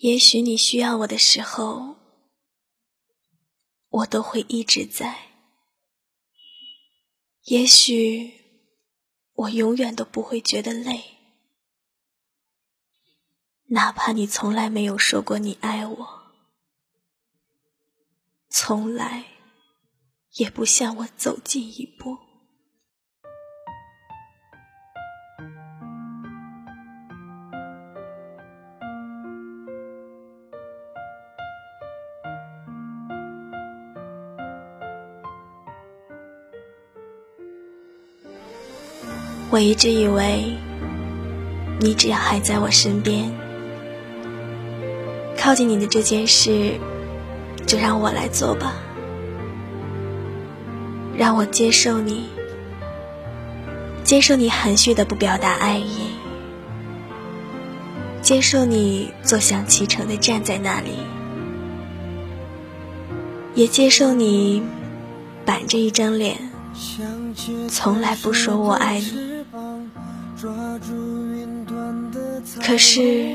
[0.00, 1.96] 也许你需要我的时候，
[3.90, 5.28] 我都会一直在。
[7.42, 8.32] 也许
[9.34, 11.18] 我永远都不会觉得累，
[13.66, 16.32] 哪怕你从来没有说过你爱我，
[18.48, 19.26] 从来
[20.36, 22.29] 也不向我走近一步。
[39.50, 40.54] 我一直以为，
[41.80, 43.28] 你只要还在我身边，
[45.36, 46.78] 靠近你的这件事，
[47.66, 48.74] 就让我来做吧。
[51.18, 52.28] 让我接受你，
[54.04, 56.12] 接受你含蓄的不表达爱意，
[58.22, 60.90] 接受你坐享其成的站在那里，
[63.56, 64.62] 也接受你
[65.44, 66.36] 板着一张脸，
[67.68, 69.29] 从来不说我爱你。
[72.62, 73.34] 可是，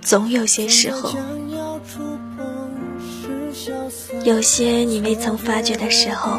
[0.00, 1.14] 总有些时候，
[4.24, 6.38] 有些你未曾发觉的时候，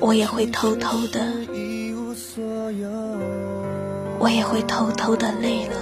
[0.00, 1.20] 我也会偷偷的，
[4.18, 5.76] 我也会偷偷的累了。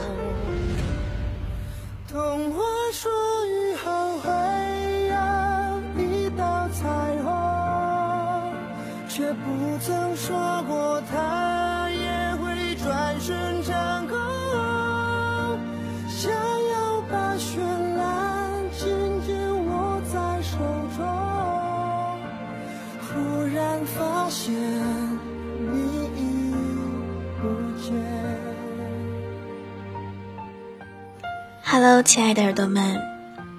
[31.65, 32.99] Hello，亲爱的耳朵们，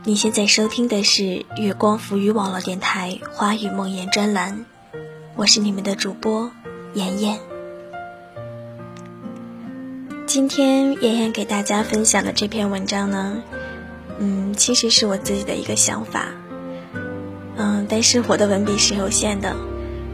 [0.03, 4.65] 你现在收听的是月光浮语网络电台花语梦言专栏，
[5.35, 6.51] 我是你们的主播
[6.95, 7.39] 妍妍。
[10.25, 13.43] 今天妍妍给大家分享的这篇文章呢，
[14.17, 16.29] 嗯，其实是我自己的一个想法，
[17.57, 19.55] 嗯，但是我的文笔是有限的。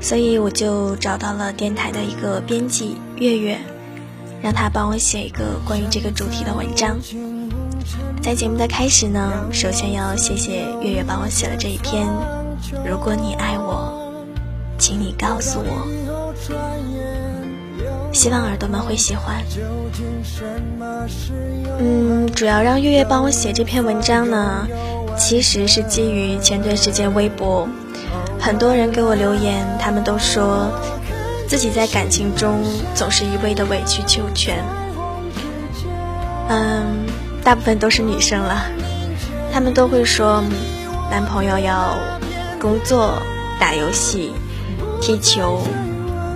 [0.01, 3.57] 所以我就找到了电台的一个编辑月月，
[4.41, 6.97] 让他帮我写一个关于这个主题的文章。
[8.21, 12.07] 在节目的开始呢，首先要谢谢月月帮我写了这一篇。
[12.87, 13.93] 如果你爱我，
[14.77, 15.87] 请你告诉我。
[18.11, 19.43] 希望耳朵们会喜欢。
[21.79, 24.67] 嗯，主要让月月帮我写这篇文章呢，
[25.17, 27.67] 其实是基于前段时间微博。
[28.45, 30.69] 很多人给我留言，他们都说
[31.47, 32.61] 自己在感情中
[32.93, 34.63] 总是一味的委曲求全。
[36.47, 37.07] 嗯，
[37.43, 38.67] 大部分都是女生了，
[39.51, 40.43] 他们都会说
[41.09, 41.97] 男朋友要
[42.61, 43.19] 工作、
[43.59, 44.31] 打游戏、
[45.01, 45.59] 踢球，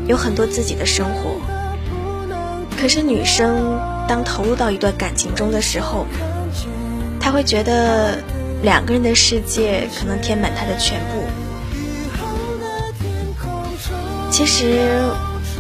[0.07, 1.39] 有很多自己的生活。
[2.81, 6.07] 可是女生当投入到一段感情中的时候，
[7.21, 8.17] 她会觉得
[8.63, 11.21] 两个人的世界可能填满她的全部。
[14.39, 14.79] 其实，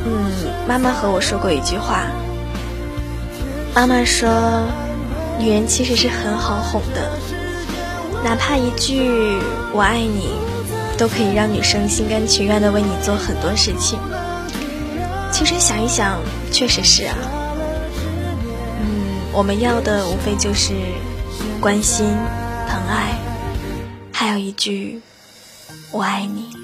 [0.05, 0.31] 嗯，
[0.65, 2.03] 妈妈和我说过一句话。
[3.75, 4.29] 妈妈说，
[5.37, 7.11] 女人其实是很好哄的，
[8.23, 9.37] 哪怕一句
[9.75, 10.29] “我爱你”，
[10.97, 13.99] 都可以让女生心甘情愿的为你做很多事情。
[15.29, 16.17] 其实想一想，
[16.49, 17.15] 确实是啊。
[18.79, 20.71] 嗯，我们要的无非就是
[21.59, 22.07] 关心、
[22.69, 23.19] 疼爱，
[24.13, 25.01] 还有一句
[25.91, 26.57] “我爱你”。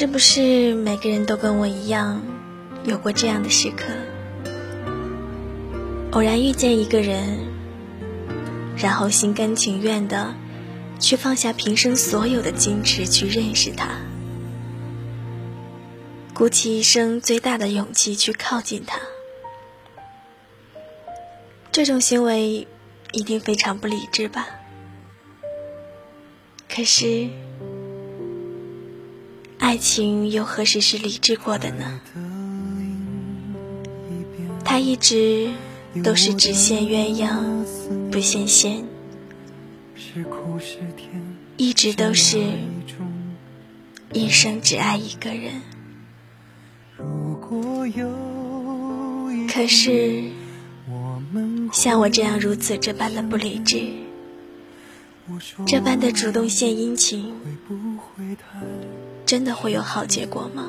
[0.00, 2.22] 是不是每个人都跟我一样，
[2.84, 3.82] 有过这样的时刻？
[6.12, 7.40] 偶然遇见一个人，
[8.76, 10.32] 然后心甘情愿的
[11.00, 13.88] 去放下平生所有的矜持去认识他，
[16.32, 19.00] 鼓起一生最大的勇气去靠近他。
[21.72, 22.68] 这种行为
[23.10, 24.46] 一定非常不理智吧？
[26.68, 27.28] 可是。
[29.78, 32.00] 爱情又何时是理智过的呢？
[34.64, 35.52] 它一直
[36.02, 37.62] 都是只羡鸳鸯
[38.10, 38.84] 不羡仙，
[41.56, 42.42] 一直都是
[44.12, 45.62] 一生只爱一个人。
[49.48, 50.24] 可是
[51.72, 53.80] 像我这样如此这般的不理智，
[55.68, 57.32] 这般的主动献殷勤，
[59.28, 60.64] 真的会有好结果吗？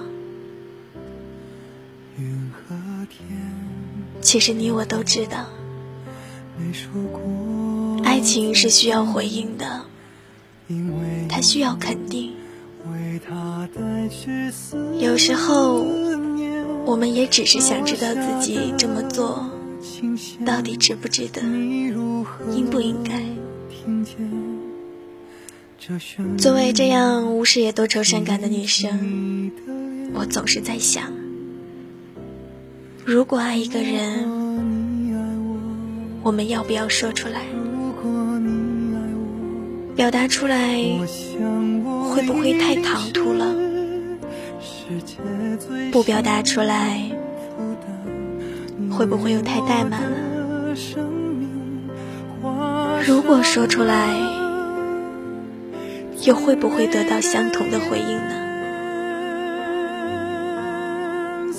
[4.19, 5.45] 其实你我都知道，
[8.03, 9.85] 爱情是需要回应的，
[11.29, 12.33] 它需要肯定。
[14.99, 15.85] 有时候，
[16.85, 19.49] 我们也只是想知道自己这么做
[20.45, 23.23] 到底值不值得，应不应该。
[26.37, 29.51] 作为这样无事也多愁善感的女生，
[30.13, 31.13] 我总是在想。
[33.05, 34.29] 如果爱一个人，
[36.21, 37.43] 我们要不要说出来？
[39.95, 40.77] 表达出来
[42.09, 43.55] 会不会太唐突了？
[45.91, 47.09] 不表达出来
[48.91, 50.17] 会不会又太怠慢了？
[53.07, 54.38] 如果说出来，
[56.23, 58.35] 又会不会得到相同的回应呢？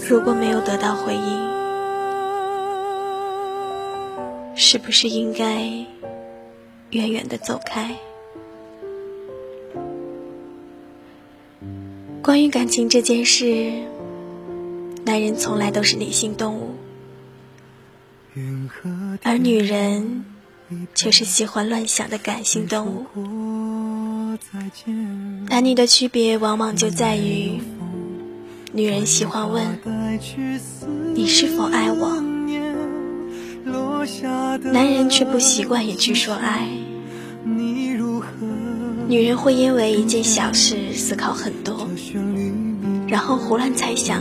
[0.08, 1.50] 如果没有得到回应，
[4.54, 5.62] 是不是应该
[6.90, 7.96] 远远的走开？
[12.22, 13.72] 关于感情这件事，
[15.04, 16.74] 男人从来都是理性动物，
[19.22, 20.24] 而女人
[20.94, 23.06] 却是喜欢乱想的感性动物。
[25.48, 27.60] 男女的区别往往就在于。
[28.72, 29.78] 女人喜欢问
[31.14, 32.20] ：“你是否爱我？”
[34.72, 36.66] 男人却不习惯也去说爱。
[39.06, 41.88] 女人会因为一件小事思考很多，
[43.06, 44.20] 然后胡乱猜想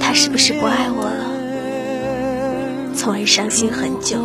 [0.00, 4.18] 他是不是不爱我了，从而伤心很久。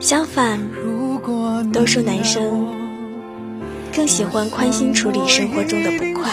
[0.00, 0.58] 相反，
[1.72, 2.68] 都说男生。
[3.92, 6.30] 更喜欢宽心处理生活中的不快，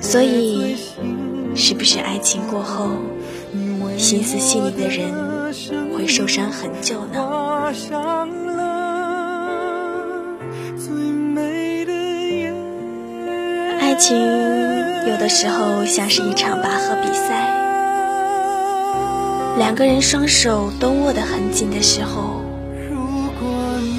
[0.00, 0.76] 所以，
[1.56, 2.90] 是不是爱情过后，
[3.96, 5.10] 心思细腻的人
[5.92, 7.72] 会受伤很久呢？
[13.80, 17.52] 爱情有的时候像是一场拔河比赛，
[19.58, 22.37] 两个人双手都握得很紧的时候，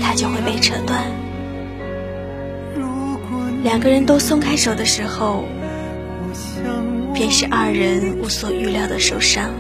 [0.10, 1.04] 它就会被扯断。
[3.62, 5.46] 两个人都松开手的时候，
[7.14, 9.52] 便是二人无所预料的受伤。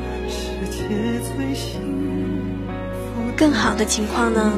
[3.37, 4.53] 更好的情况呢，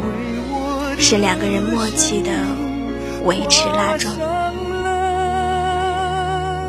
[0.98, 2.32] 是两个人默契的
[3.26, 4.16] 维持拉撞。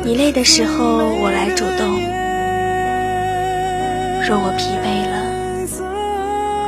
[0.03, 1.97] 你累的时候，我来主动；
[4.27, 5.15] 若我疲惫了，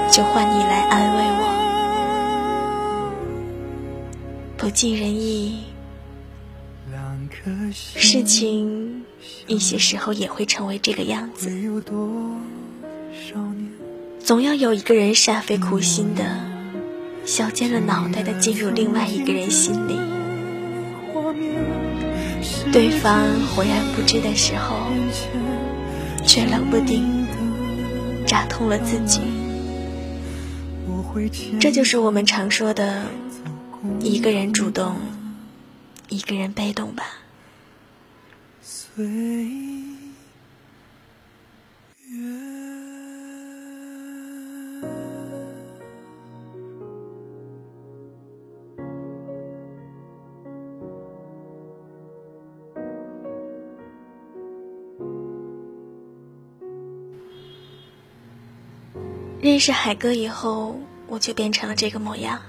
[0.10, 1.65] 就换你来安慰我。
[4.66, 5.60] 不尽人意。
[7.72, 9.04] 事情
[9.46, 11.52] 一些时候也会成为这个样子，
[14.20, 16.24] 总要有一个人煞费苦心的、
[17.28, 20.00] 削尖了脑袋的进入另外一个人心里，
[22.72, 23.24] 对方
[23.56, 24.88] 浑然不知的时候，
[26.26, 27.04] 却冷不丁
[28.26, 29.22] 扎痛了自己。
[31.60, 33.04] 这就是我们常说的
[34.00, 34.96] 一个人主动，
[36.10, 37.04] 一个人被动吧。
[59.42, 60.76] 认识海哥以后，
[61.08, 62.42] 我就变成了这个模样，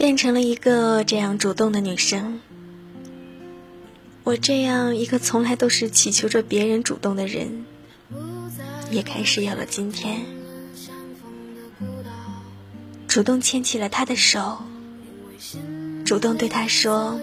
[0.00, 2.40] 变成了一个这样主动的女生。
[4.24, 7.66] 我这样一个从来都是祈求着别人主动的人，
[8.90, 10.22] 也开始有了今天。
[13.08, 14.62] 主动牵起了他的手，
[16.06, 17.20] 主动对他说：“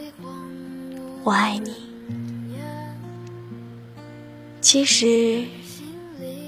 [1.26, 1.74] 我爱你。”
[4.62, 5.46] 其实，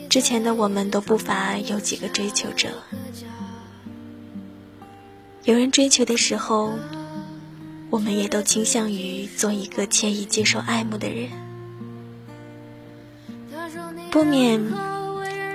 [0.08, 2.70] 之前的我们都不乏有几个追求者，
[5.50, 6.78] 有人追求的时候。
[7.92, 11.32] 我们也都倾向于做一个轻易接受爱慕的人，
[14.12, 14.62] 不免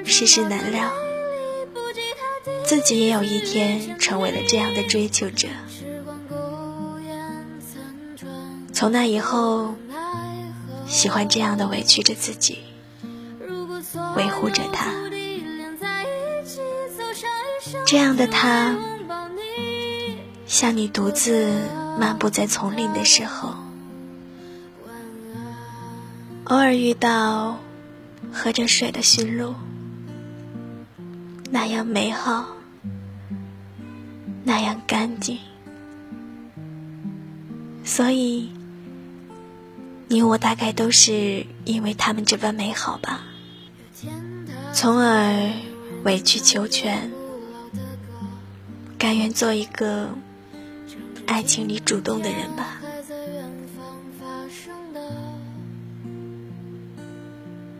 [0.04, 0.90] 世事难料，
[2.66, 5.46] 自己也有一天成为了这样的追求者。
[8.72, 9.76] 从那以后，
[10.88, 12.58] 喜欢这样的委屈着自己，
[14.16, 14.90] 维护着他。
[17.86, 18.76] 这样的他，
[20.54, 21.50] 像你独自
[21.99, 23.56] 漫步在丛林的时候，
[26.44, 27.58] 偶尔遇到
[28.32, 29.56] 喝着水的驯鹿，
[31.50, 32.46] 那样美好，
[34.44, 35.40] 那样干净。
[37.84, 38.52] 所以，
[40.06, 43.23] 你我大概都是因为他们这般美好吧，
[44.73, 45.50] 从而
[46.04, 47.11] 委曲求全，
[48.96, 50.11] 甘愿做一个
[51.26, 52.81] 爱情里主动的人吧。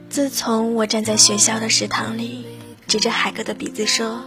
[0.09, 2.47] 自从我站在学校的食堂里，
[2.87, 4.23] 指着海哥的鼻子说：“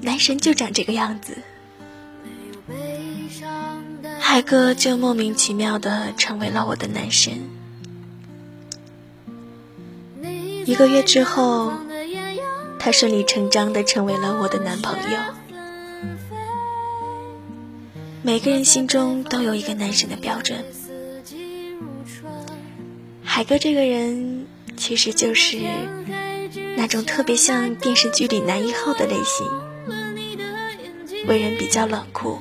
[0.00, 1.38] 男神就长这个样子。”
[4.20, 7.48] 海哥就莫名其妙的成为了我的男神。
[10.64, 11.72] 一个月之后，
[12.78, 15.18] 他顺理成章的成为了我的男朋友。
[18.26, 20.64] 每个人心中都有一个男神的标准。
[23.22, 25.60] 海哥这个人其实就是
[26.76, 29.46] 那种特别像电视剧里男一号的类型，
[31.28, 32.40] 为人比较冷酷。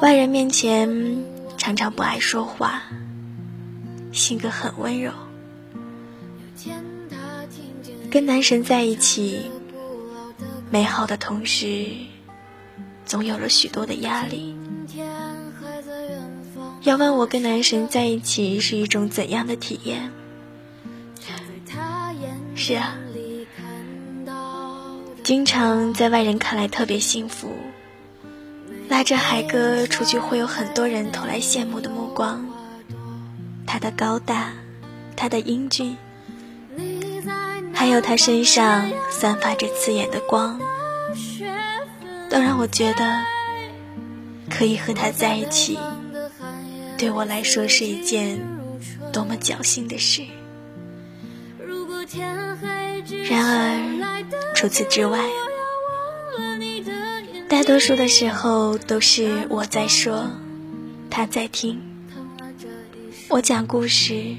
[0.00, 1.22] 外人面前
[1.58, 2.84] 常常不爱说话，
[4.12, 5.12] 性格很温柔。
[8.10, 9.50] 跟男神在一起，
[10.70, 11.84] 美好的同时，
[13.06, 14.54] 总有了许多的压力。
[16.82, 20.10] 要问我跟男神在一起是一种怎样的体验？
[22.54, 22.96] 是啊，
[25.22, 27.52] 经常在外人看来特别幸福。
[28.88, 32.46] 拉着海哥出去，会有很多人投来羡慕的目光。
[33.66, 34.52] 他的高大，
[35.16, 35.96] 他的英俊，
[37.74, 40.60] 还有他身上散发着刺眼的光，
[42.36, 43.24] 都让我觉得
[44.50, 45.78] 可以和他在一起，
[46.98, 48.38] 对我来说是一件
[49.10, 50.22] 多么侥幸的事。
[53.30, 55.18] 然而，除此之外。
[57.48, 60.28] 大多数的时候都是我在说，
[61.08, 61.78] 他在听；
[63.30, 64.34] 我讲故事，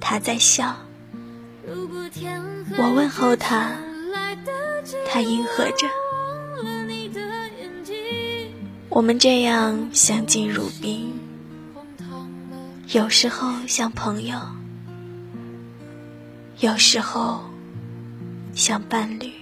[0.00, 0.76] 他在笑；
[2.78, 3.72] 我问候他，
[5.06, 5.86] 他应和着。
[8.94, 11.12] 我们这样相敬如宾，
[12.92, 14.38] 有时候像朋友，
[16.60, 17.40] 有时候
[18.54, 19.32] 像伴侣。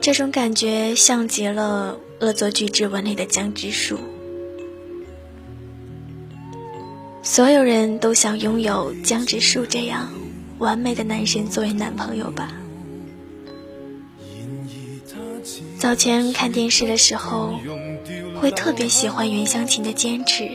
[0.00, 3.98] 这种感觉像极了《恶作剧之吻》里的江直树。
[7.22, 10.08] 所有人都想拥有江直树这样
[10.62, 12.52] 完美的男神作为男朋友吧。
[15.76, 17.58] 早前看电视的时候，
[18.40, 20.48] 会特别喜欢袁湘琴的坚持，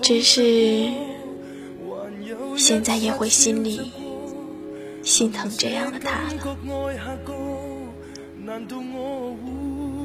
[0.00, 0.88] 只是
[2.56, 3.90] 现在也会心里。
[5.02, 6.56] 心疼这样的他了。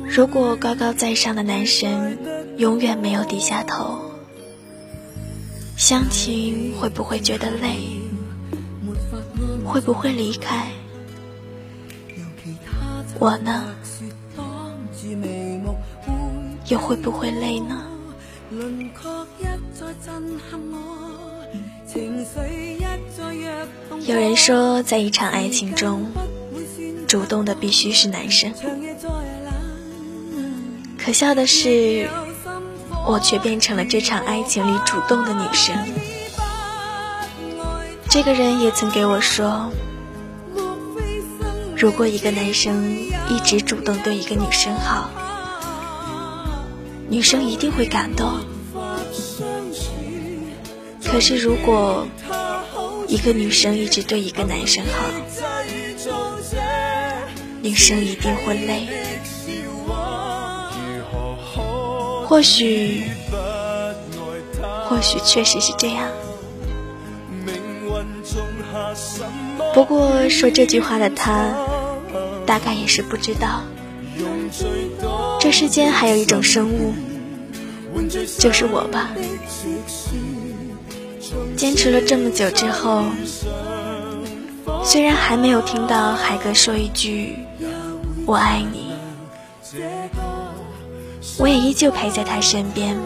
[0.08, 2.20] 如果高高在上的男神
[2.58, 4.11] 永远没有低下头，
[5.82, 7.80] 相亲会不会觉得累？
[9.66, 10.68] 会不会离开？
[13.18, 13.66] 我呢？
[16.68, 17.84] 又会不会累呢？
[24.06, 26.06] 有人说，在一场爱情中，
[27.08, 28.54] 主动的必须是男生。
[31.00, 32.08] 可笑的是，
[33.08, 35.76] 我却变成了这场爱情里主动的女生。
[38.10, 39.72] 这个人也曾给我说，
[41.76, 42.98] 如果一个男生
[43.30, 45.10] 一直主动对一个女生好，
[47.10, 48.40] 女生一定会感动。
[51.04, 52.08] 可是，如果
[53.08, 55.06] 一个女生一直对一个男生好，
[57.62, 59.01] 女生一定会累。
[62.32, 63.04] 或许，
[64.88, 66.08] 或许确实是这样。
[69.74, 71.54] 不过，说这句话的他，
[72.46, 73.64] 大概也是不知道，
[75.42, 76.94] 这世间还有一种生物，
[78.40, 79.10] 就是我吧。
[81.58, 83.04] 坚持了这么久之后，
[84.86, 87.36] 虽然还没有听到海哥说一句
[88.26, 88.94] “我爱你”，
[91.38, 92.98] 我也依旧陪在他身边。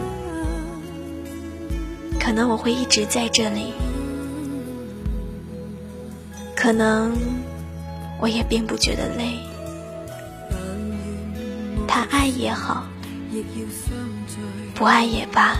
[2.18, 3.72] 可能我会一直在这里，
[6.56, 7.16] 可能
[8.20, 9.38] 我也并不觉得累。
[11.86, 12.84] 他爱也好，
[14.74, 15.56] 不爱也罢，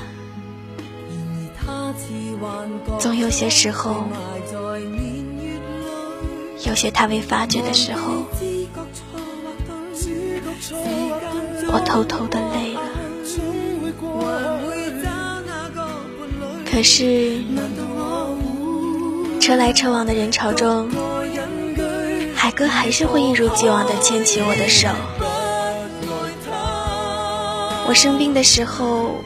[2.99, 4.05] 总有些时候，
[6.67, 8.27] 有些他未发觉的时候，
[11.69, 12.81] 我偷偷的累了。
[16.71, 17.41] 可是，
[19.41, 20.91] 车来车往的人潮中，
[22.35, 24.89] 海哥还是会一如既往的牵起我的手。
[27.89, 29.21] 我生病的时候，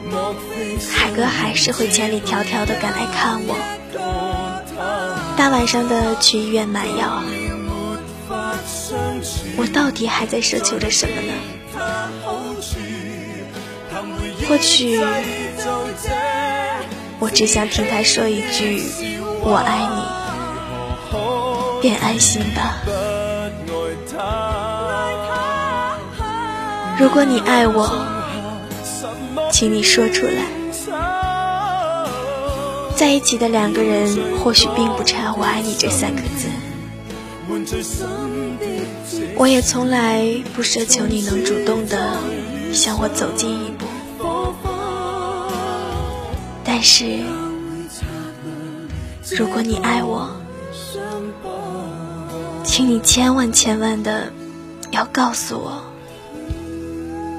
[0.93, 3.55] 海哥还是会千里迢迢的赶来看我。
[5.35, 7.23] 大晚上的去医院买药，
[9.57, 11.33] 我到底还在奢求着什么呢？
[14.47, 14.99] 或许，
[17.19, 18.83] 我只想听他说一句
[19.43, 20.01] “我爱你”，
[21.81, 22.81] 便安心吧。
[26.99, 28.07] 如果你爱我。
[29.51, 30.45] 请你说出来，
[32.95, 36.47] 在一起的两个人或许并不差“我爱你”这三个字。
[39.35, 42.17] 我也从来不奢求你能主动的
[42.71, 43.85] 向我走近一步，
[46.63, 47.19] 但是
[49.35, 50.29] 如果你爱我，
[52.63, 54.31] 请你千万千万的
[54.91, 55.83] 要告诉我，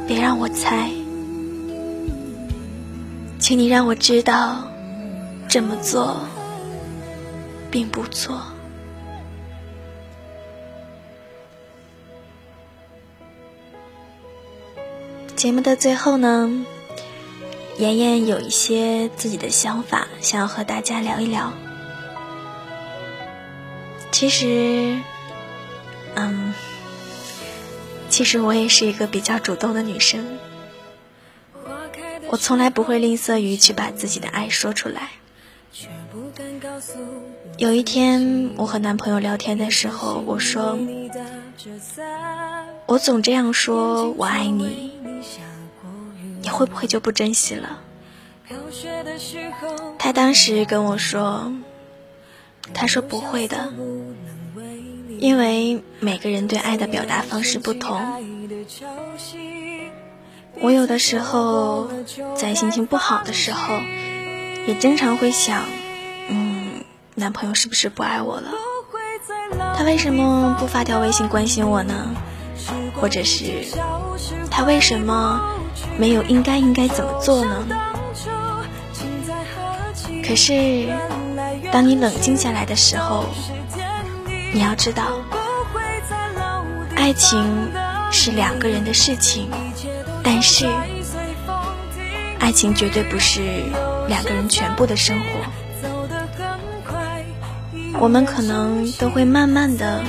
[0.07, 0.90] 别让我猜。
[3.38, 4.62] 请你让我知道，
[5.49, 6.16] 这么做
[7.71, 8.40] 并不错。
[15.43, 16.65] 节目的最后呢，
[17.77, 21.52] 妍妍有一些自己的想法，想要和大家聊一聊。
[24.13, 25.00] 其实，
[26.15, 26.55] 嗯，
[28.09, 30.25] 其实我也是一个比较主动的女生。
[32.28, 35.09] 我从来不会吝啬于去把自己的爱说出来。
[37.59, 40.78] 有一天，我和男朋友聊天的时候，我说
[42.87, 44.92] ：“我总这样说我爱你，
[46.43, 47.81] 你会不会就不珍惜了？”
[49.99, 51.52] 他当时跟我说
[52.75, 53.73] ：“他说不会的，
[55.19, 57.99] 因为每个人对爱的表达方式不同。”
[60.61, 61.91] 我有的时候
[62.37, 63.81] 在心情不好的时候，
[64.67, 65.65] 也经常会想，
[66.28, 68.52] 嗯，男朋友是不是不爱我了？
[69.76, 72.15] 他为什么不发条微信关心我呢？
[72.95, 73.65] 或者是
[74.50, 75.41] 他为什么
[75.99, 77.67] 没有应该应该怎么做呢？
[80.25, 80.89] 可是，
[81.71, 83.26] 当你冷静下来的时候，
[84.55, 85.21] 你要知道，
[86.97, 87.71] 爱情
[88.11, 89.49] 是两个人的事情。
[90.23, 90.67] 但是，
[92.39, 93.41] 爱情绝对不是
[94.09, 95.26] 两个人全部的生活。
[97.99, 100.02] 我们可能都会慢慢的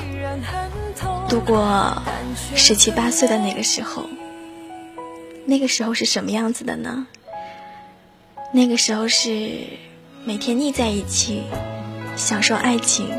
[1.28, 2.02] 度过
[2.56, 4.06] 十七八岁的那个时候。
[5.46, 7.06] 那个时候是什么样子的呢？
[8.54, 9.62] 那个时候是
[10.26, 11.44] 每天腻在一起，
[12.16, 13.10] 享受爱情，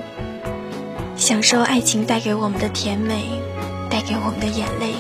[1.17, 3.25] 享受爱情带给我们的甜美，
[3.91, 4.95] 带给我们的眼泪。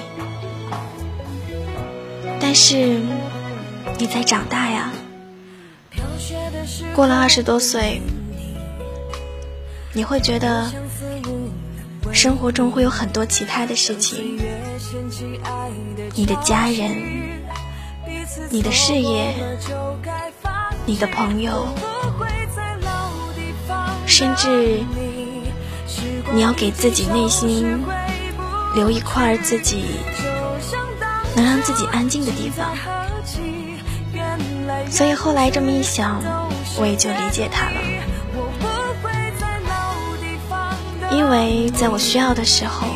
[2.41, 3.01] 但是，
[3.99, 4.93] 你在长大呀。
[6.95, 8.01] 过了二十多岁，
[9.93, 10.71] 你会觉得
[12.13, 14.39] 生活中会有很多其他的事情，
[16.15, 16.91] 你的家人、
[18.51, 19.35] 你的事业、
[20.87, 21.67] 你的朋友，
[24.07, 24.83] 甚至
[26.33, 27.83] 你要给自己内心
[28.75, 29.85] 留一块自己。
[31.37, 32.77] 能让自己安静的地方，
[34.89, 36.23] 所以后来这么一想，
[36.79, 37.81] 我也就理解他了。
[41.17, 42.89] 因为在我需要的时候，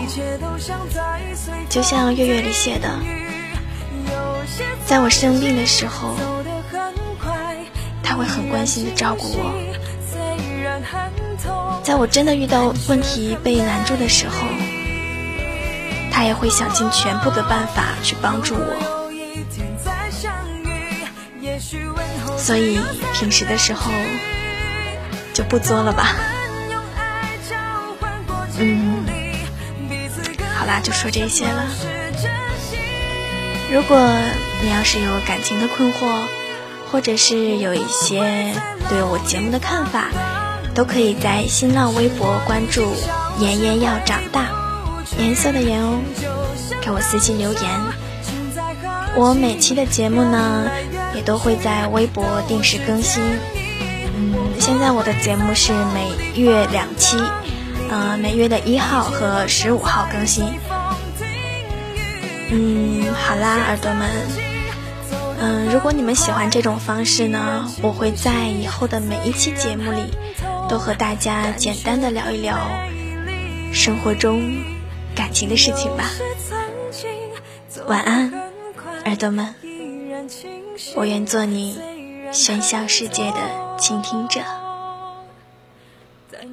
[1.69, 2.91] 就像月月里写的，
[4.85, 6.15] 在我生病的时候，
[8.03, 9.53] 他会很关心的照顾我；
[11.83, 14.47] 在我真的遇到问题被难住的时候。
[16.11, 18.75] 他也会想尽全部的办法去帮助我，
[22.37, 22.81] 所以
[23.15, 23.93] 平时的时候
[25.33, 26.17] 就不作了吧。
[28.61, 29.05] 嗯，
[30.57, 31.67] 好啦，就说这些了。
[33.73, 33.97] 如果
[34.63, 36.25] 你要是有感情的困惑，
[36.91, 38.55] 或者是有一些
[38.89, 40.09] 对我节目的看法，
[40.75, 42.95] 都可以在新浪微博关注
[43.39, 44.47] “妍妍要长大”，
[45.19, 46.01] 颜色的颜哦，
[46.81, 47.63] 给我私信留言。
[49.15, 50.71] 我每期的节目呢，
[51.15, 53.23] 也都会在微博定时更新。
[54.17, 57.17] 嗯，现在我的节目是每月两期，
[57.91, 60.45] 呃，每月的一号和十五号更新。
[62.51, 64.09] 嗯，好啦，耳朵们，
[65.41, 70.11] 嗯，如果你们喜欢这种方式呢，我会在以后的每一期节目里，
[70.69, 72.57] 都和大家简单的聊一聊
[73.73, 74.63] 生活中
[75.15, 76.05] 感情的事情吧。
[77.87, 78.33] 晚安，
[79.05, 79.55] 耳朵们，
[80.95, 81.79] 我愿做你
[82.33, 84.41] 喧嚣世界的倾听者，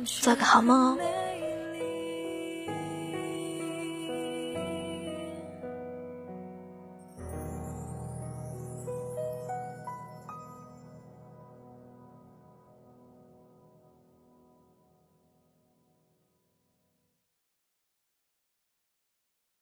[0.06, 0.98] 做个好梦哦。